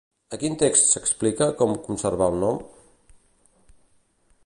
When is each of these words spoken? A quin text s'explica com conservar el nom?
A 0.35 0.37
quin 0.43 0.55
text 0.61 0.87
s'explica 0.95 1.49
com 1.61 1.75
conservar 1.89 2.31
el 2.33 2.41
nom? 2.47 2.61